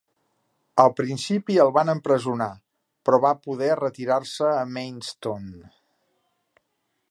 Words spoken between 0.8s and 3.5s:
Al principi el van empresonar, però va